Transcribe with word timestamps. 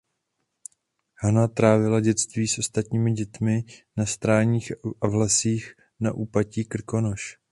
Hana 1.23 1.47
trávila 1.47 1.99
dětství 1.99 2.47
s 2.47 2.57
ostatními 2.59 3.11
dětmi 3.13 3.63
na 3.97 4.05
stráních 4.05 4.71
a 5.01 5.07
v 5.07 5.13
lesích 5.13 5.73
na 5.99 6.11
úpatí 6.13 6.65
Krkonoš. 6.65 7.39